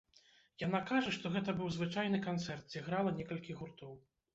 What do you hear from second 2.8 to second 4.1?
грала некалькі гуртоў.